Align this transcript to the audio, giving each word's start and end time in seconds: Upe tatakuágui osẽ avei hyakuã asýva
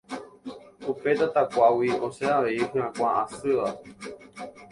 Upe 0.91 1.11
tatakuágui 1.19 1.89
osẽ 2.07 2.33
avei 2.37 2.57
hyakuã 2.71 3.09
asýva 3.21 3.67